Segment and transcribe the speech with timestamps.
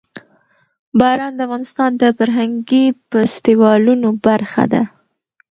[0.99, 4.83] باران د افغانستان د فرهنګي فستیوالونو برخه ده.